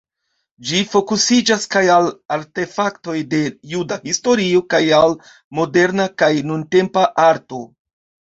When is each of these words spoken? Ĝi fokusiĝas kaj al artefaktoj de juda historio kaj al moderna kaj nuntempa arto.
Ĝi 0.67 0.77
fokusiĝas 0.91 1.67
kaj 1.75 1.81
al 1.95 2.07
artefaktoj 2.37 3.15
de 3.33 3.41
juda 3.75 3.99
historio 4.07 4.63
kaj 4.75 4.81
al 5.03 5.15
moderna 5.61 6.07
kaj 6.23 6.31
nuntempa 6.53 7.05
arto. 7.27 7.63